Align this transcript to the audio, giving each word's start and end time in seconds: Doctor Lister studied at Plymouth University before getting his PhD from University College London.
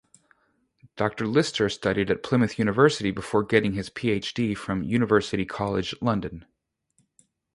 Doctor 0.95 1.27
Lister 1.27 1.69
studied 1.69 2.09
at 2.09 2.23
Plymouth 2.23 2.57
University 2.57 3.11
before 3.11 3.43
getting 3.43 3.73
his 3.73 3.91
PhD 3.91 4.57
from 4.57 4.81
University 4.81 5.45
College 5.45 5.93
London. 6.01 6.43